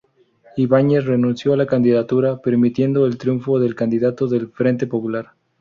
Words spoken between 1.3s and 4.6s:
a la candidatura, permitiendo el triunfo del candidato del